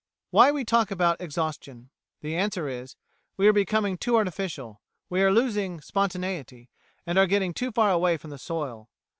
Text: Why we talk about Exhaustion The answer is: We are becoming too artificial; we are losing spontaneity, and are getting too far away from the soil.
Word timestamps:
Why 0.31 0.51
we 0.51 0.65
talk 0.65 0.89
about 0.89 1.21
Exhaustion 1.21 1.91
The 2.21 2.35
answer 2.35 2.67
is: 2.67 2.95
We 3.37 3.47
are 3.47 3.53
becoming 3.53 3.99
too 3.99 4.15
artificial; 4.17 4.81
we 5.11 5.21
are 5.21 5.29
losing 5.31 5.79
spontaneity, 5.79 6.71
and 7.05 7.19
are 7.19 7.27
getting 7.27 7.53
too 7.53 7.71
far 7.71 7.91
away 7.91 8.17
from 8.17 8.31
the 8.31 8.39
soil. 8.39 8.89